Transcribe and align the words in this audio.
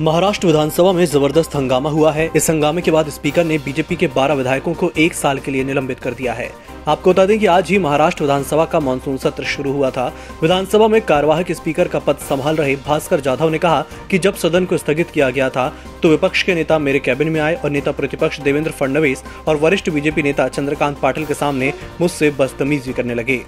महाराष्ट्र 0.00 0.46
विधानसभा 0.46 0.92
में 0.92 1.04
ज़बरदस्त 1.04 1.54
हंगामा 1.56 1.90
हुआ 1.90 2.12
है। 2.12 2.28
इस 2.36 2.48
हंगामे 2.50 2.82
के 2.82 2.90
बाद 2.90 3.08
स्पीकर 3.08 3.44
ने 3.44 3.58
बीजेपी 3.58 3.96
के 3.96 4.06
12 4.08 4.34
विधायकों 4.34 4.72
को 4.74 4.90
एक 4.98 5.14
साल 5.14 5.38
के 5.38 5.50
लिए 5.50 5.64
निलंबित 5.64 5.98
कर 6.00 6.14
दिया 6.14 6.32
है। 6.32 6.50
आपको 6.88 7.12
बता 7.12 7.26
दें 7.26 7.38
कि 7.38 7.46
आज 7.46 7.70
ही 7.70 7.78
महाराष्ट्र 7.78 8.22
विधानसभा 8.22 8.64
का 8.64 8.80
मानसून 8.80 9.16
सत्र 9.16 9.44
शुरू 9.44 9.72
हुआ 9.72 9.90
था। 9.90 10.06
विधानसभा 10.42 10.88
में 10.88 11.00
कार्यवाहक 11.02 11.52
स्पीकर 11.52 11.88
का 11.88 11.98
पद 11.98 12.16
संभाल 12.28 12.56
रहे 12.56 12.76
भास्कर 12.86 13.20
जाधव 13.20 13.48
ने 13.48 13.58
कहा 13.58 13.84
कि 14.10 14.18
जब 14.18 14.34
सदन 14.34 14.64
को 14.64 14.76
स्थगित 14.76 15.10
किया 15.10 15.30
गया 15.30 15.48
था 15.50 15.72
तो 16.02 16.08
विपक्ष 16.08 16.42
के 16.42 16.54
नेता 16.54 16.78
मेरे 16.78 16.98
कैबिन 16.98 17.28
में 17.28 17.40
आए 17.40 17.54
और 17.54 17.70
नेता 17.70 17.92
प्रतिपक्ष 17.92 18.40
देवेंद्र 18.40 18.70
फडणवीस 18.70 19.22
और 19.48 19.56
वरिष्ठ 19.56 19.90
बीजेपी 19.90 20.22
नेता 20.22 20.48
चंद्रकांत 20.48 20.98
पाटिल 21.00 21.26
के 21.26 21.34
सामने 21.34 21.72
मुझसे 22.00 22.30
बदतमीजी 22.30 22.92
करने 22.92 23.14
लगे। 23.14 23.40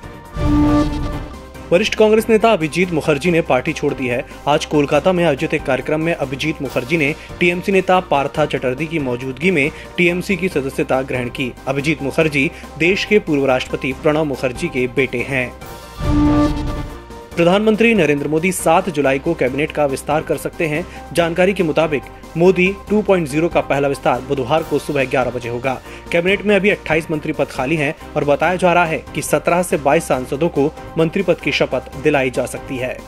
वरिष्ठ 1.74 1.94
कांग्रेस 1.94 2.26
नेता 2.28 2.50
अभिजीत 2.52 2.90
मुखर्जी 2.92 3.30
ने 3.30 3.40
पार्टी 3.40 3.72
छोड़ 3.72 3.92
दी 3.94 4.06
है। 4.06 4.20
आज 4.48 4.64
कोलकाता 4.64 5.12
में 5.12 5.24
आयोजित 5.24 5.54
एक 5.54 5.62
कार्यक्रम 5.62 6.00
में 6.00 6.12
अभिजीत 6.14 6.60
मुखर्जी 6.62 6.96
ने 6.96 7.12
टीएमसी 7.40 7.72
नेता 7.72 7.98
पार्था 8.00 8.44
चटर्जी 8.46 8.86
की 8.86 8.98
मौजूदगी 8.98 9.50
में 9.50 9.70
टीएमसी 9.96 10.36
की 10.36 10.48
सदस्यता 10.48 11.00
ग्रहण 11.02 11.28
की। 11.28 11.52
अभिजीत 11.66 12.02
मुखर्जी 12.02 12.50
देश 12.78 13.04
के 13.04 13.18
पूर्व 13.18 13.46
राष्ट्रपति 13.46 13.92
प्रणब 13.92 14.26
मुखर्जी 14.26 14.68
के 14.68 14.86
बेटे 14.86 15.26
हैं। 15.28 16.63
प्रधानमंत्री 17.36 17.94
नरेंद्र 17.94 18.28
मोदी 18.28 18.52
7 18.52 18.90
जुलाई 18.90 19.18
को 19.18 19.34
कैबिनेट 19.34 19.72
का 19.72 19.86
विस्तार 19.86 20.22
कर 20.22 20.36
सकते 20.36 20.66
हैं। 20.66 20.86
जानकारी 21.12 21.52
के 21.52 21.62
मुताबिक, 21.62 22.02
मोदी 22.36 22.74
2.0 22.90 23.48
का 23.48 23.60
पहला 23.60 23.88
विस्तार 23.88 24.20
बुधवार 24.20 24.62
को 24.62 24.78
सुबह 24.78 25.04
11 25.04 25.30
बजे 25.30 25.48
होगा। 25.48 25.80
कैबिनेट 26.12 26.42
में 26.42 26.56
अभी 26.56 26.70
28 26.70 27.10
मंत्री 27.10 27.32
पद 27.32 27.46
खाली 27.46 27.76
हैं 27.76 27.94
और 28.16 28.24
बताया 28.24 28.56
जा 28.56 28.72
रहा 28.72 28.84
है 28.84 29.04
कि 29.14 29.22
17 29.22 29.62
से 29.62 29.76
22 29.76 30.04
सांसदों 30.04 30.48
को 30.48 30.72
मंत्री 30.98 31.22
पद 31.22 31.40
की 31.40 31.52
शपथ 31.52 31.96
दिलाई 32.02 32.30
जा 32.30 32.46
सकती 32.46 32.76
है। 32.76 32.98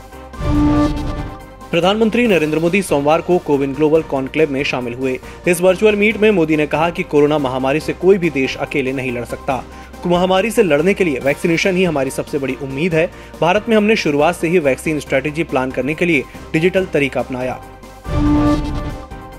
प्रधानमंत्री 1.71 2.27
नरेंद्र 2.27 2.59
मोदी 2.59 2.83
सोमवार 2.83 3.21
को 3.21 3.39
कोविन 3.39 3.75
ग्लोबल 3.75 4.03
कॉन्क्लेव 4.03 4.51
में 4.51 4.63
शामिल 4.65 4.95
हुए। 4.95 5.19
इस 5.49 5.61
वर्चुअल 5.61 5.97
मीट 5.97 6.17
में 6.17 6.31
मोदी 6.31 6.57
ने 6.57 6.67
कहा 6.67 6.91
कि 6.91 7.03
कोरोना 7.03 7.39
महामारी 7.39 7.81
से 7.81 7.93
कोई 7.93 8.19
भी 8.19 8.31
देश 8.31 8.57
अकेले 8.57 8.93
नहीं 8.93 9.13
लड़ 9.13 9.25
सकता। 9.25 9.65
महामारी 10.07 10.51
से 10.51 10.63
लड़ने 10.63 10.95
के 10.95 11.05
लिए 11.05 11.19
वैक्सीनेशन 11.19 11.77
ही 11.77 11.85
हमारी 11.85 12.11
सबसे 12.11 12.39
बड़ी 12.39 12.55
उम्मीद 12.63 12.95
है। 12.95 13.11
भारत 13.41 13.69
में 13.69 13.77
हमने 13.77 13.97
शुरुआत 13.97 14.37
से 14.37 14.49
ही 14.49 14.59
वैक्सीन 14.59 15.01
स्ट्रेटेजी 15.01 15.45
प्लान 15.45 15.71
करने 15.71 15.95
के 15.95 16.05
लिए 16.05 16.25
डिजिटल 16.53 16.85
तरीका 16.85 17.21
अपनाया। 17.21 17.61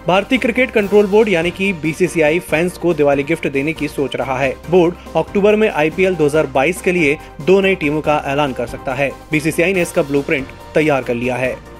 भारतीय 0.08 0.40
क्रिकेट 0.40 0.72
कंट्रोल 0.72 1.06
बोर्ड 1.06 1.30
यानी 1.30 1.52
कि 1.52 1.72
बीसीसीआई 1.74 2.40
फैंस 2.40 2.78
को 2.78 2.94
दिवाली 2.94 3.24
गिफ्ट 3.24 3.48
देने 3.48 3.74
की 3.74 3.88
सोच 3.88 4.16
रहा 4.16 4.38
है। 4.38 4.54
बोर्ड 4.70 4.96
अक्टूबर 5.16 5.56
में 5.56 5.70
आईपीएल 5.70 6.16
2022 6.16 6.82
के 6.82 6.92
लिए 6.92 7.18
दो 7.42 7.60
नई 7.62 7.76
टीमों 7.76 8.02
का 8.02 8.22
ऐलान 8.26 8.54
कर 8.54 8.68
सकता 8.68 8.94
है। 8.94 9.12
बीसीसीआई 9.32 9.74
ने 9.74 9.82
इसका 9.82 10.02
ब्लूप्रिंट 10.02 10.48
तैयार 10.76 11.04
कर 11.04 11.14
लिया 11.14 11.36
है। 11.36 11.77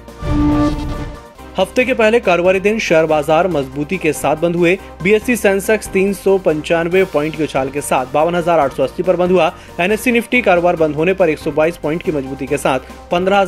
हफ़्ते 1.58 1.84
के 1.84 1.94
पहले 1.94 2.18
कारोबारी 2.20 2.58
दिन 2.60 2.78
शेयर 2.78 3.06
बाज़ार 3.06 3.46
मजबूती 3.48 3.96
के 3.98 4.12
साथ 4.12 4.36
बंद 4.36 4.56
हुए। 4.56 4.76
बीएससी 5.02 5.34
सेंसेक्स 5.36 5.88
तीन 5.88 6.12
पॉइंट 7.04 7.36
की 7.36 7.42
उछाल 7.44 7.70
के 7.70 7.80
साथ 7.80 8.12
बावन 8.12 8.40
पर 9.02 9.16
बंद 9.16 9.30
हुआ। 9.30 9.50
एनएससी 9.80 10.12
निफ्टी 10.12 10.42
कारोबार 10.42 10.76
बंद 10.76 10.96
होने 10.96 11.14
पर 11.14 11.30
122 11.30 11.76
पॉइंट 11.76 12.02
की 12.02 12.12
मजबूती 12.12 12.46
के 12.46 12.56
साथ 12.56 12.80
पंद्रह 13.10 13.44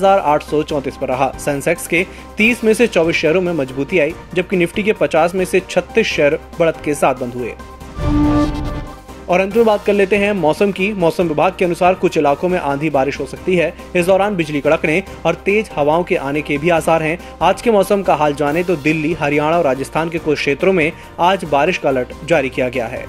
पर 0.97 1.08
रहा। 1.08 1.33
सेंसेक्स 1.39 1.86
के 1.86 2.05
30 2.39 2.64
में 2.64 2.75
से 2.75 2.86
24 2.86 3.17
शेयरों 3.17 3.41
में 3.41 3.52
मजबूती 3.55 3.98
आई, 3.98 4.14
जबकि 4.34 4.56
निफ्टी 4.56 4.83
के 4.83 4.92
50 4.92 5.34
में 5.34 5.45
से 5.45 5.61
36 5.70 6.06
शेयर 6.06 6.39
बढ़त 6.58 6.83
के 6.84 6.95
साथ 6.95 7.14
बंद 7.14 7.34
हुए। 7.34 7.55
और 9.31 9.41
अंत 9.41 9.56
में 9.56 9.64
बात 9.64 9.84
कर 9.84 9.92
लेते 9.92 10.17
हैं 10.17 10.33
मौसम 10.33 10.73
की। 10.73 10.92
मौसम 10.92 11.28
विभाग 11.28 11.56
के 11.59 11.64
अनुसार 11.64 11.95
कुछ 11.95 12.17
इलाकों 12.17 12.48
में 12.48 12.59
आंधी 12.59 12.91
बारिश 12.91 13.19
हो 13.20 13.27
सकती 13.27 13.56
है। 13.56 13.73
इस 13.97 14.06
दौरान 14.06 14.36
बिजली 14.36 14.61
कड़कने 14.61 15.03
और 15.27 15.34
तेज 15.45 15.70
हवाओं 15.77 16.05
के 16.05 16.17
आने 16.17 16.42
के 16.42 16.59
भी 16.59 16.70
आसार 16.70 17.03
हैं। 17.03 17.19
आज 17.42 17.62
के 17.62 17.70
मौसम 17.70 18.03
का 18.03 18.14
हाल 18.14 18.34
जाने 18.34 18.64
तो 18.64 18.77
दिल्ली, 18.77 19.12
हरियाणा 19.12 19.58
और 19.58 19.64
राजस्थान 19.64 20.08
के 20.08 20.19
कुछ 20.19 20.39
क्षेत्रों 20.39 20.73
में 20.73 20.92
आज 21.20 21.45
बारिश 21.45 21.78
का 21.78 21.89
अलर्ट 21.89 22.14
जारी 22.25 22.48
किया 22.48 22.69
गया 22.69 22.86
है। 22.86 23.05